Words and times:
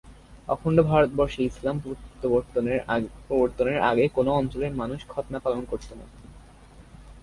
অখণ্ড 0.49 0.77
ভারতবর্ষে 0.83 1.41
ইসলাম 1.43 1.75
প্রবর্তনের 3.27 3.79
আগে 3.89 4.05
কোন 4.07 4.27
অঞ্চলের 4.31 4.73
মানুষ 4.75 4.99
খৎনা 5.07 5.39
পালন 5.39 5.63
করত 5.65 5.89
না। 5.91 6.05